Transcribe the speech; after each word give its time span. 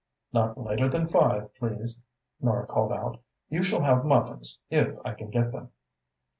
"Not 0.33 0.57
later 0.57 0.89
than 0.89 1.07
five, 1.07 1.53
please," 1.57 2.01
Nora 2.41 2.65
called 2.65 2.91
out. 2.91 3.21
"You 3.51 3.61
shall 3.61 3.83
have 3.83 4.03
muffins, 4.03 4.57
if 4.71 4.97
I 5.05 5.13
can 5.13 5.29
get 5.29 5.51
them." 5.51 5.69